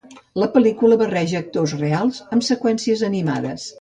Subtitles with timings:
[0.43, 3.69] La pel·lícula barreja actors reals amb seqüències animades.